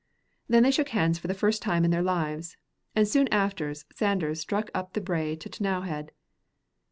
Then 0.47 0.63
they 0.63 0.71
shook 0.71 0.89
hands 0.89 1.19
for 1.19 1.27
the 1.27 1.35
first 1.35 1.61
time 1.61 1.85
in 1.85 1.91
their 1.91 2.01
lives; 2.01 2.57
and 2.95 3.07
soon 3.07 3.27
afterward 3.27 3.77
Sanders 3.93 4.39
struck 4.39 4.71
up 4.73 4.93
the 4.93 4.99
brae 4.99 5.35
to 5.35 5.47
T'nowhead. 5.47 6.09